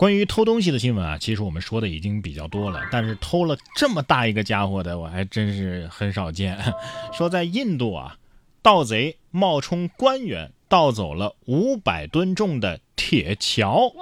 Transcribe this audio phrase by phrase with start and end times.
[0.00, 6.58] 关于偷东西的新闻啊，其实我们说的已经比较多了，但是偷了这么大一个家伙的，我还真是很少见。
[7.12, 8.16] 说在印度啊，
[8.62, 13.92] 盗贼冒充官员盗走了五百吨重的铁桥，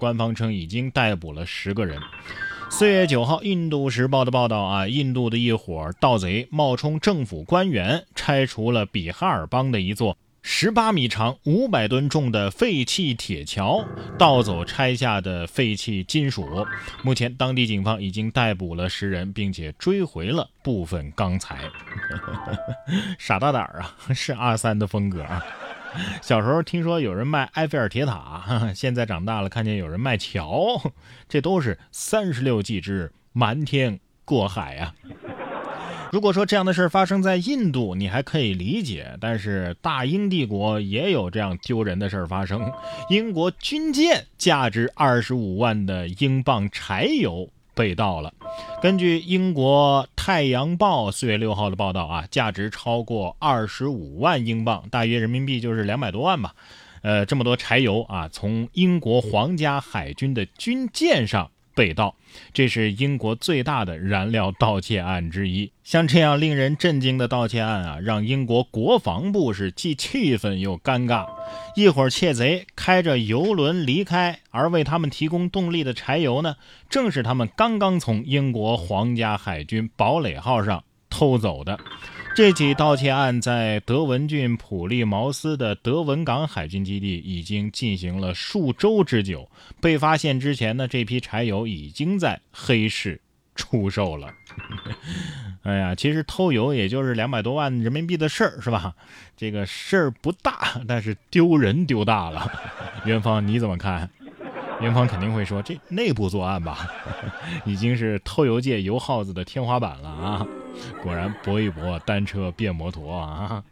[0.00, 2.00] 官方称已经逮捕了十个人。
[2.70, 13.84] 四月九号，《印度时报》的报道啊，印度的一伙盗贼冒充政府官员，拆除了比哈尔邦的一座十八米长、五百吨重的废弃铁桥，
[14.18, 16.66] 盗走拆下的废弃金属。
[17.04, 21.60] 目前，当地警方已经逮捕了十人，并且追回了部分钢材。
[23.18, 25.40] 傻大胆儿啊，是阿三的风格啊！
[26.20, 30.92] 小时候听说有人卖埃菲尔铁塔，现在长大了看见有人卖桥，
[31.28, 34.92] 这都是三十六计之瞒天过海呀。
[36.12, 42.70] 如果说这样的事儿发生在印度，你还可以理解，但是大英帝国也有这样丢人的事儿发生。
[43.08, 47.48] 英国军舰价值二十五万的英镑柴油。
[47.74, 48.34] 被盗了。
[48.82, 56.54] 根据英国《太阳报》四月六号的报道啊，价值超过二十五万英镑，大约人民币就是两百多万吧。
[57.00, 61.50] 呃，这么多柴油啊，从英国皇家海军的军舰上。
[61.74, 62.14] 被盗，
[62.52, 65.70] 这是英国最大的燃料盗窃案之一。
[65.82, 71.26] 像这样令人震惊的盗窃案啊，让英国国防部是既气愤又尴尬。
[71.74, 76.56] 一伙窃贼开着游轮离开，而为他们提供动力的柴油呢，
[76.88, 81.78] 正是他们刚刚从英国皇家海军堡垒号上偷走的。
[82.34, 89.50] 这起盗窃案在德文郡普利茅斯的德文港海军基地已经进行了数周之久。
[89.82, 93.20] 被发现之前呢，这批柴油已经在黑市
[93.54, 94.32] 出售了。
[95.62, 98.94] 哎呀，其实偷油也就是两百多万人民币的事儿，是吧？
[99.36, 102.50] 这个事儿不大，但是丢人丢大了。
[103.04, 104.08] 元芳你怎么看？
[104.84, 106.88] 元芳肯定会说，这内部作案吧，
[107.64, 110.46] 已经是偷油界油耗子的天花板了啊。
[111.02, 113.62] 果然搏一搏，单车变摩托啊！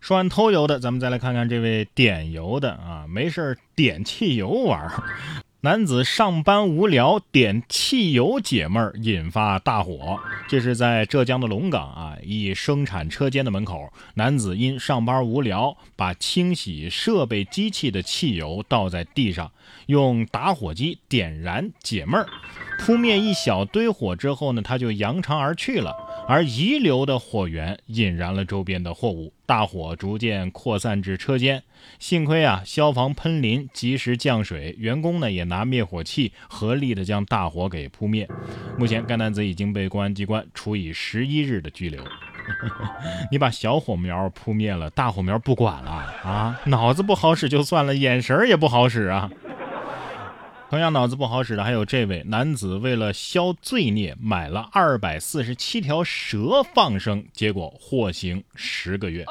[0.00, 4.90] 说完偷油的，咱们再来看看这位点油的啊，没事点汽油玩。
[5.64, 10.18] 男子上班无聊点汽油解闷儿，引发大火。
[10.48, 19.52] 这是在浙江的龙岗啊，一生产车间的门口，男子因上班无聊，把清洗设备机器的汽油倒在地上，
[19.86, 22.26] 用打火机点燃解闷儿，
[22.78, 25.94] 扑灭一小堆火之后呢，他就扬长而去了。
[26.28, 31.62] 而遗留的火源引燃了周边的货物，大火逐渐扩散至车间。
[31.98, 38.28] 幸亏啊，消防喷淋及时降水，员工呢也拿灭火器合力的将大火给扑灭。
[38.78, 42.02] 目前，该男子已经被公安机关处以十一日的拘留。
[43.30, 45.90] 你把小火苗扑灭了，大火苗不管了
[46.22, 46.60] 啊？
[46.66, 49.30] 脑子不好使就算了，眼神也不好使啊！
[50.72, 59.26] 同样脑子不好使的还有这位男子，为了消罪孽，买了二百四十七条蛇放生，结果获刑十个月。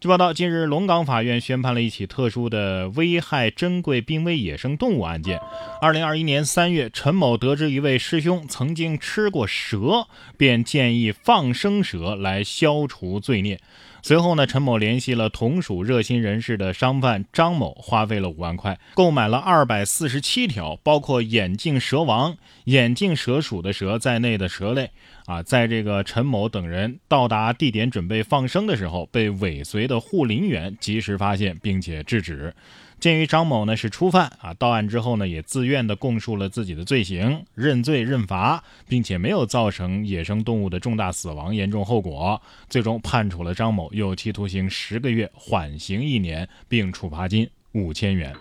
[0.00, 5.38] 据报道，近日龙岗法院宣判了一起特殊的危害珍贵濒危野生动物案件。
[5.82, 10.06] 二零二一年三月，陈某得知一位师兄曾经吃过蛇，
[10.38, 13.60] 便建议放生蛇来消除罪孽。
[14.02, 24.92] 随后呢，陈某联系了同属热心人士的商贩张某，花费了五万块，购买了二百四十七条，包括眼镜蛇王、眼镜蛇属的蛇在内的蛇类。
[25.26, 32.54] 啊，在这个陈某等人到达地点准备放生的时候，被尾随的护林员及时发现，并且制止。
[32.98, 48.34] 鉴于张某呢是初犯啊，到案之后呢也自愿的供述了自己的罪行，认罪认罚，并且没有造成野生动物的重大死亡严重后果，最终判处了张某有期徒刑十个月，缓刑一年，并处罚金五千元。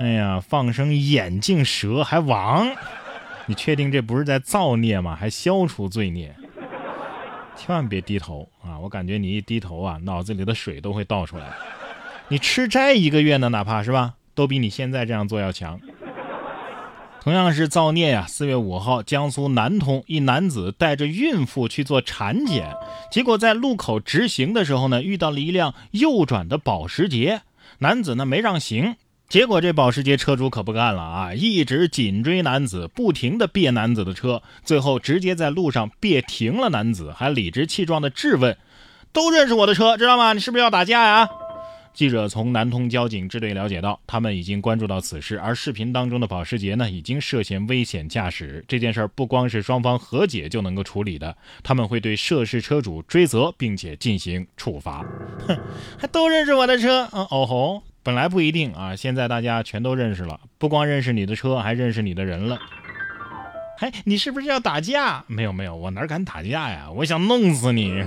[0.00, 2.70] 哎呀，放生眼镜蛇还亡，
[3.46, 5.16] 你确定这不是在造孽吗？
[5.16, 6.36] 还消除罪孽？
[7.58, 8.78] 千万别低头啊！
[8.78, 11.50] 我感觉你一低头啊，脑子里的水都会倒出来。
[12.28, 15.78] 你吃斋一个月呢，哪怕是吧，都比你现在这样做要强。
[17.20, 18.24] 同样是造孽呀！
[18.28, 22.72] 四月五号，江苏南通一男子带着孕妇去做产检，
[23.10, 27.42] 结果在路口直行的时候呢，遇到了一辆右转的保时捷，
[27.80, 28.96] 男子呢没让行，
[29.28, 38.56] 结果这保时捷车主可不干了啊，一直紧追男子，不停的别男子的车，最后直接在路上别停了男子，还理直气壮的质问
[39.12, 40.32] ：“都认识我的车，知道吗？
[40.32, 41.28] 你是不是要打架呀？”
[41.92, 48.64] 记者从南通交警支队了解到，他们已经关注到此事，而视频当中的保时捷呢，已经涉嫌危险驾驶。
[48.66, 55.04] 这件事不光是双方和解就能够处理的，他们会对涉事车主追责，并且进行处罚。
[55.46, 55.58] 哼，
[55.98, 57.06] 还都认识我的车？
[57.12, 57.82] 嗯，哦吼。
[58.08, 62.58] 本来不一定啊，现在大家全都认识了，不光认识你的车，还认识你的人了。
[63.76, 65.22] 嘿，你是不是要打架？
[65.26, 66.90] 没有没有，我哪敢打架呀？
[66.90, 68.02] 我想弄死你！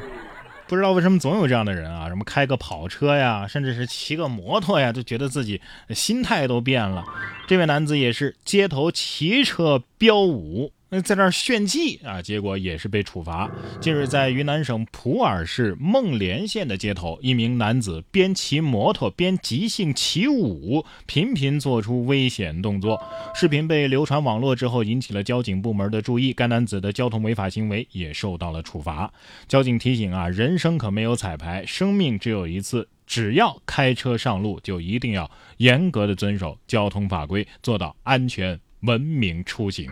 [0.68, 7.02] 不知道为什么总有这样的人啊，什么开个跑车呀，甚至是骑个摩托呀，就觉得自己心态都变了。
[7.46, 10.74] 这位男子也是街头骑车飙舞。
[10.94, 13.50] 那在那儿炫技啊，结果也是被处罚。
[13.80, 23.02] 近日，在云南省普洱市孟连县的街头，一名男子边骑摩托边即兴起舞，频频做出危险动作。
[23.34, 26.34] 视频被流传网络之后，引起了交警部门的注意。
[26.34, 29.10] 该男子的交通违法行为也受到了处罚。
[29.48, 39.90] 交警提醒啊，人生可没有彩排，生命只有一次，只要开车上路，就一定要严格的遵守交通法规，做到安全文明出行。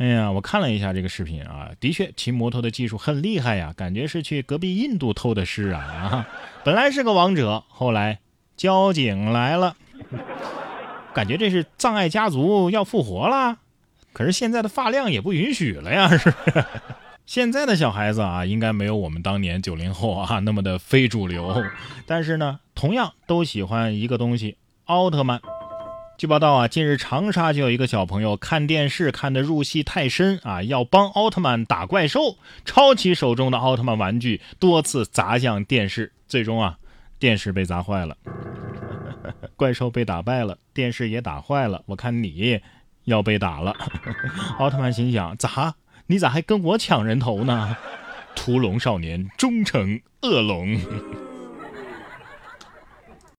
[0.00, 6.28] 哎呀，我看了一下这个视频啊，的确骑摩托的技术很厉害呀，感觉是去隔壁印度偷的师啊啊！
[6.64, 8.20] 本来是个王者，后来
[8.56, 9.76] 交警来了，
[11.12, 13.58] 感觉这是葬爱家族要复活了。
[14.14, 16.64] 可是现在的发量也不允许了呀，是不是？
[17.26, 21.62] 现在的小孩子啊，应该没有我们当年九零后啊那么的非主流，
[22.06, 24.56] 但是呢，同样都喜欢一个东西——
[24.86, 25.42] 奥特曼。
[26.20, 32.36] 据报道啊，近日长沙就有一个小朋友看电视看得入戏太深啊，要帮奥特曼打怪兽，
[32.66, 36.76] 抄起手中的奥特曼玩具，多次砸向电视，最终啊，
[37.18, 38.14] 电视被砸坏了，
[39.56, 42.60] 怪兽被打败了，电视也打坏了，我看你
[43.04, 43.74] 要被打了。
[44.60, 45.74] 奥特曼心想：咋？
[46.08, 47.74] 你咋还跟我抢人头呢？
[48.36, 50.78] 屠龙少年终成恶龙。